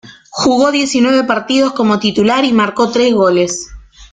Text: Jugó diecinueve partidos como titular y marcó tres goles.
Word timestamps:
Jugó 0.31 0.71
diecinueve 0.71 1.25
partidos 1.25 1.73
como 1.73 1.99
titular 1.99 2.43
y 2.43 2.53
marcó 2.53 2.89
tres 2.89 3.13
goles. 3.13 3.67